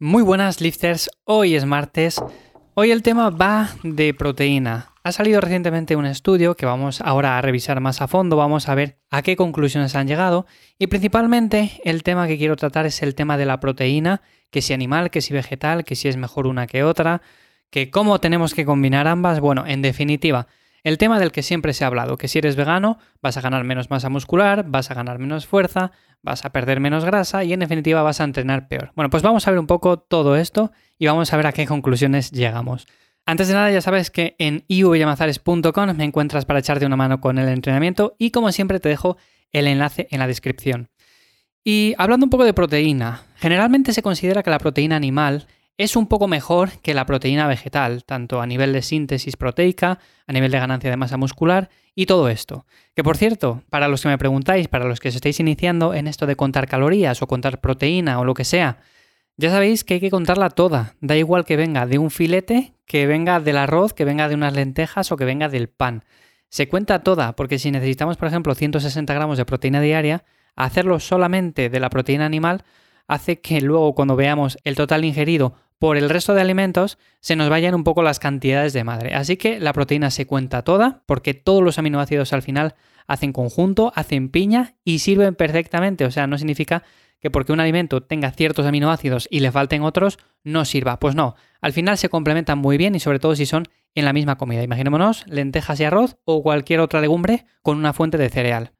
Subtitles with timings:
[0.00, 2.22] Muy buenas lifters, hoy es martes.
[2.74, 4.92] Hoy el tema va de proteína.
[5.02, 8.76] Ha salido recientemente un estudio que vamos ahora a revisar más a fondo, vamos a
[8.76, 10.46] ver a qué conclusiones han llegado
[10.78, 14.22] y principalmente el tema que quiero tratar es el tema de la proteína,
[14.52, 17.20] que si animal, que si vegetal, que si es mejor una que otra,
[17.68, 19.40] que cómo tenemos que combinar ambas.
[19.40, 20.46] Bueno, en definitiva,
[20.88, 23.62] el tema del que siempre se ha hablado, que si eres vegano vas a ganar
[23.64, 27.60] menos masa muscular, vas a ganar menos fuerza, vas a perder menos grasa y en
[27.60, 28.92] definitiva vas a entrenar peor.
[28.96, 31.66] Bueno, pues vamos a ver un poco todo esto y vamos a ver a qué
[31.66, 32.86] conclusiones llegamos.
[33.26, 37.38] Antes de nada ya sabes que en ivyamazares.com me encuentras para echarte una mano con
[37.38, 39.18] el entrenamiento y como siempre te dejo
[39.52, 40.88] el enlace en la descripción.
[41.62, 45.46] Y hablando un poco de proteína, generalmente se considera que la proteína animal
[45.78, 50.32] es un poco mejor que la proteína vegetal, tanto a nivel de síntesis proteica, a
[50.32, 52.66] nivel de ganancia de masa muscular y todo esto.
[52.96, 56.08] Que por cierto, para los que me preguntáis, para los que os estáis iniciando en
[56.08, 58.78] esto de contar calorías o contar proteína o lo que sea,
[59.36, 60.96] ya sabéis que hay que contarla toda.
[61.00, 64.54] Da igual que venga de un filete, que venga del arroz, que venga de unas
[64.54, 66.02] lentejas o que venga del pan.
[66.48, 70.24] Se cuenta toda, porque si necesitamos, por ejemplo, 160 gramos de proteína diaria,
[70.56, 72.64] hacerlo solamente de la proteína animal
[73.06, 77.48] hace que luego cuando veamos el total ingerido por el resto de alimentos se nos
[77.48, 79.14] vayan un poco las cantidades de madre.
[79.14, 82.74] Así que la proteína se cuenta toda porque todos los aminoácidos al final
[83.06, 86.04] hacen conjunto, hacen piña y sirven perfectamente.
[86.04, 86.82] O sea, no significa
[87.20, 90.98] que porque un alimento tenga ciertos aminoácidos y le falten otros, no sirva.
[91.00, 94.12] Pues no, al final se complementan muy bien y sobre todo si son en la
[94.12, 94.62] misma comida.
[94.62, 98.72] Imaginémonos lentejas y arroz o cualquier otra legumbre con una fuente de cereal.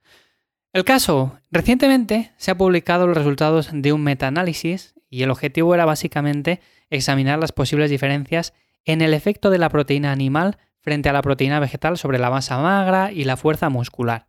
[0.72, 5.84] El caso, recientemente se han publicado los resultados de un metaanálisis y el objetivo era
[5.84, 11.22] básicamente examinar las posibles diferencias en el efecto de la proteína animal frente a la
[11.22, 14.26] proteína vegetal sobre la masa magra y la fuerza muscular.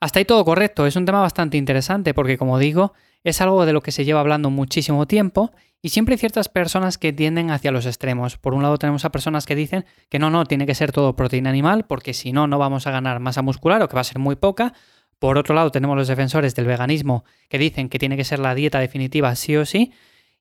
[0.00, 3.74] Hasta ahí todo correcto, es un tema bastante interesante porque como digo, es algo de
[3.74, 7.70] lo que se lleva hablando muchísimo tiempo y siempre hay ciertas personas que tienden hacia
[7.70, 8.38] los extremos.
[8.38, 11.16] Por un lado tenemos a personas que dicen que no, no, tiene que ser todo
[11.16, 14.04] proteína animal porque si no, no vamos a ganar masa muscular o que va a
[14.04, 14.72] ser muy poca.
[15.18, 18.54] Por otro lado tenemos los defensores del veganismo que dicen que tiene que ser la
[18.54, 19.92] dieta definitiva sí o sí.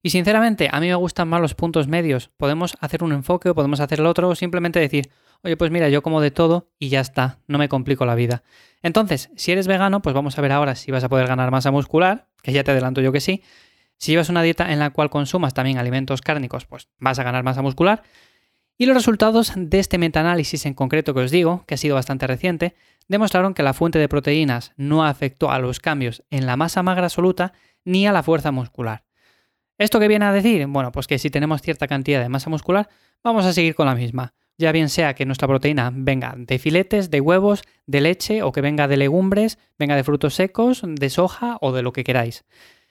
[0.01, 2.29] Y sinceramente, a mí me gustan más los puntos medios.
[2.37, 5.09] Podemos hacer un enfoque o podemos hacer el otro o simplemente decir,
[5.43, 8.43] oye, pues mira, yo como de todo y ya está, no me complico la vida.
[8.81, 11.71] Entonces, si eres vegano, pues vamos a ver ahora si vas a poder ganar masa
[11.71, 13.43] muscular, que ya te adelanto yo que sí.
[13.97, 17.43] Si llevas una dieta en la cual consumas también alimentos cárnicos, pues vas a ganar
[17.43, 18.03] masa muscular.
[18.77, 22.25] Y los resultados de este metaanálisis en concreto que os digo, que ha sido bastante
[22.25, 22.75] reciente,
[23.09, 27.07] demostraron que la fuente de proteínas no afectó a los cambios en la masa magra
[27.07, 27.51] absoluta
[27.83, 29.03] ni a la fuerza muscular.
[29.79, 30.67] ¿Esto qué viene a decir?
[30.67, 32.89] Bueno, pues que si tenemos cierta cantidad de masa muscular,
[33.23, 34.33] vamos a seguir con la misma.
[34.57, 38.59] Ya bien sea que nuestra proteína venga de filetes, de huevos, de leche o que
[38.59, 42.43] venga de legumbres, venga de frutos secos, de soja o de lo que queráis.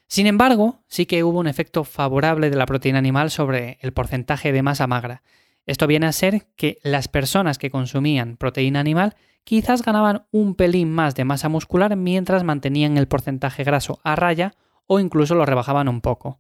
[0.07, 4.51] Sin embargo, sí que hubo un efecto favorable de la proteína animal sobre el porcentaje
[4.51, 5.23] de masa magra.
[5.67, 10.91] Esto viene a ser que las personas que consumían proteína animal quizás ganaban un pelín
[10.91, 14.55] más de masa muscular mientras mantenían el porcentaje graso a raya
[14.87, 16.39] o incluso lo rebajaban un poco.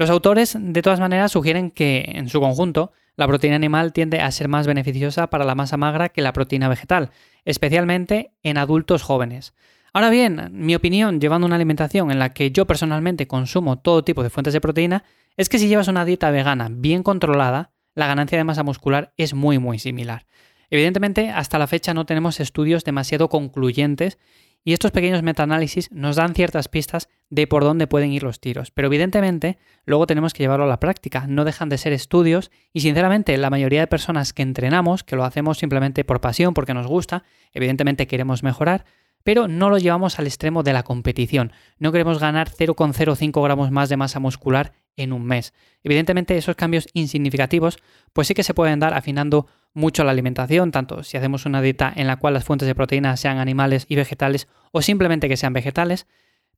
[0.00, 4.30] Los autores, de todas maneras, sugieren que, en su conjunto, la proteína animal tiende a
[4.30, 7.10] ser más beneficiosa para la masa magra que la proteína vegetal,
[7.44, 9.52] especialmente en adultos jóvenes.
[9.92, 14.22] Ahora bien, mi opinión, llevando una alimentación en la que yo personalmente consumo todo tipo
[14.22, 15.04] de fuentes de proteína,
[15.36, 19.34] es que si llevas una dieta vegana bien controlada, la ganancia de masa muscular es
[19.34, 20.24] muy muy similar.
[20.70, 24.18] Evidentemente, hasta la fecha no tenemos estudios demasiado concluyentes
[24.64, 28.70] y estos pequeños metaanálisis nos dan ciertas pistas de por dónde pueden ir los tiros.
[28.70, 31.26] Pero evidentemente, luego tenemos que llevarlo a la práctica.
[31.26, 35.24] No dejan de ser estudios y sinceramente la mayoría de personas que entrenamos, que lo
[35.24, 38.84] hacemos simplemente por pasión, porque nos gusta, evidentemente queremos mejorar,
[39.22, 41.52] pero no lo llevamos al extremo de la competición.
[41.78, 45.52] No queremos ganar 0,05 gramos más de masa muscular en un mes.
[45.82, 47.78] Evidentemente esos cambios insignificativos
[48.12, 51.92] pues sí que se pueden dar afinando mucho la alimentación, tanto si hacemos una dieta
[51.94, 55.52] en la cual las fuentes de proteína sean animales y vegetales o simplemente que sean
[55.52, 56.06] vegetales,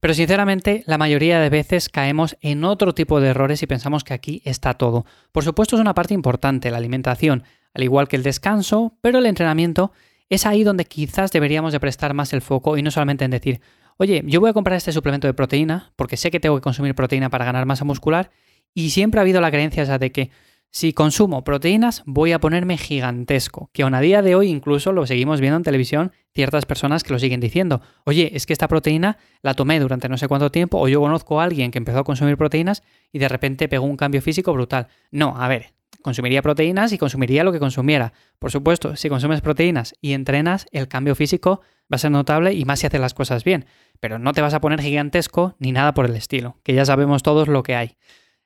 [0.00, 4.14] pero sinceramente la mayoría de veces caemos en otro tipo de errores y pensamos que
[4.14, 5.06] aquí está todo.
[5.30, 9.26] Por supuesto es una parte importante la alimentación, al igual que el descanso, pero el
[9.26, 9.92] entrenamiento
[10.28, 13.60] es ahí donde quizás deberíamos de prestar más el foco y no solamente en decir,
[13.98, 16.94] oye, yo voy a comprar este suplemento de proteína porque sé que tengo que consumir
[16.94, 18.30] proteína para ganar masa muscular
[18.74, 20.30] y siempre ha habido la creencia esa de que
[20.72, 25.07] si consumo proteínas voy a ponerme gigantesco, que aún a día de hoy incluso lo
[25.07, 29.19] seguimos viendo en televisión ciertas personas que lo siguen diciendo, oye, es que esta proteína
[29.42, 32.04] la tomé durante no sé cuánto tiempo o yo conozco a alguien que empezó a
[32.04, 32.83] consumir proteínas
[33.13, 34.89] y de repente pegó un cambio físico brutal.
[35.10, 38.15] No, a ver, consumiría proteínas y consumiría lo que consumiera.
[38.39, 41.60] Por supuesto, si consumes proteínas y entrenas, el cambio físico
[41.92, 43.66] va a ser notable y más si haces las cosas bien,
[44.01, 47.22] pero no te vas a poner gigantesco ni nada por el estilo, que ya sabemos
[47.22, 47.97] todos lo que hay.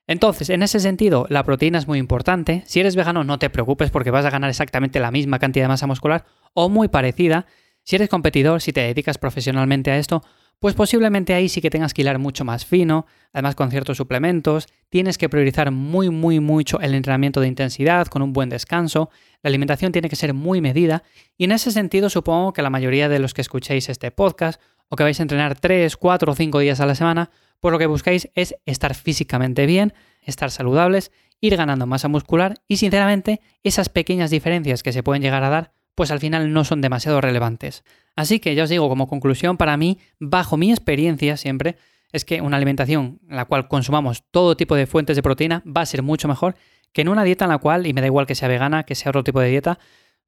[0.07, 2.63] Entonces, en ese sentido, la proteína es muy importante.
[2.65, 5.69] Si eres vegano, no te preocupes porque vas a ganar exactamente la misma cantidad de
[5.69, 7.45] masa muscular o muy parecida.
[7.83, 10.23] Si eres competidor, si te dedicas profesionalmente a esto,
[10.59, 14.67] pues posiblemente ahí sí que tengas que hilar mucho más fino, además con ciertos suplementos,
[14.89, 19.09] tienes que priorizar muy, muy, mucho el entrenamiento de intensidad con un buen descanso,
[19.43, 21.03] la alimentación tiene que ser muy medida
[21.37, 24.59] y en ese sentido supongo que la mayoría de los que escuchéis este podcast
[24.89, 27.79] o que vais a entrenar 3, 4 o 5 días a la semana, pues lo
[27.79, 33.89] que buscáis es estar físicamente bien, estar saludables, ir ganando masa muscular y sinceramente esas
[33.89, 37.83] pequeñas diferencias que se pueden llegar a dar pues al final no son demasiado relevantes.
[38.15, 41.75] Así que ya os digo, como conclusión, para mí, bajo mi experiencia siempre,
[42.11, 45.81] es que una alimentación en la cual consumamos todo tipo de fuentes de proteína va
[45.81, 46.53] a ser mucho mejor
[46.93, 48.93] que en una dieta en la cual, y me da igual que sea vegana, que
[48.93, 49.79] sea otro tipo de dieta,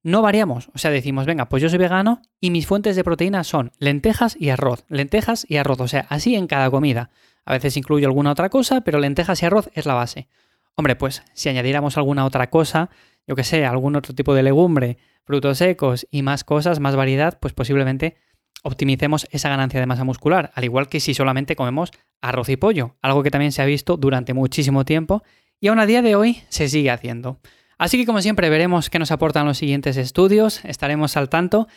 [0.02, 0.72] no variamos.
[0.74, 4.36] O sea, decimos, venga, pues yo soy vegano y mis fuentes de proteína son lentejas
[4.40, 7.12] y arroz, lentejas y arroz, o sea, así en cada comida.
[7.46, 10.28] A veces incluyo alguna otra cosa, pero lentejas y arroz es la base.
[10.76, 12.90] Hombre, pues si añadiéramos alguna otra cosa,
[13.28, 17.38] yo que sé, algún otro tipo de legumbre, frutos secos y más cosas, más variedad,
[17.40, 18.18] pues posiblemente
[18.64, 22.98] optimicemos esa ganancia de masa muscular, al igual que si solamente comemos arroz y pollo,
[23.02, 25.24] algo que también se ha visto durante muchísimo tiempo
[25.60, 27.40] y aún a día de hoy se sigue haciendo.
[27.78, 31.68] Así que como siempre veremos qué nos aportan los siguientes estudios, estaremos al tanto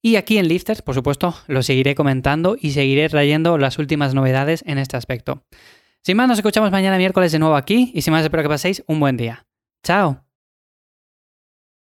[0.00, 4.64] y aquí en Lifters, por supuesto, lo seguiré comentando y seguiré trayendo las últimas novedades
[4.66, 5.44] en este aspecto.
[6.04, 8.82] Sin más, nos escuchamos mañana miércoles de nuevo aquí y sin más espero que paséis
[8.88, 9.46] un buen día.
[9.84, 10.24] ¡Chao!